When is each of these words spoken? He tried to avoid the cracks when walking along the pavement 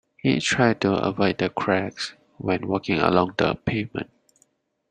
He 0.17 0.39
tried 0.39 0.81
to 0.81 0.95
avoid 0.95 1.37
the 1.37 1.49
cracks 1.51 2.15
when 2.39 2.65
walking 2.67 2.97
along 2.97 3.35
the 3.37 3.53
pavement 3.53 4.09